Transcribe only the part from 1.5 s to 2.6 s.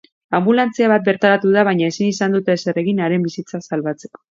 da baina ezin izan dute